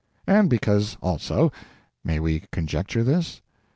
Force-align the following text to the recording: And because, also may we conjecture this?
And 0.25 0.49
because, 0.49 0.97
also 0.99 1.51
may 2.03 2.19
we 2.19 2.45
conjecture 2.51 3.03
this? 3.03 3.43